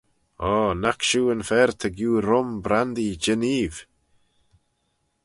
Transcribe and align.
O! 0.53 0.55
naik 0.81 0.99
shiu 1.07 1.23
yn 1.33 1.43
fer 1.49 1.69
ta 1.79 1.87
giu 1.97 2.11
rum, 2.27 2.49
brandee, 2.65 3.17
jeneeve? 3.23 3.79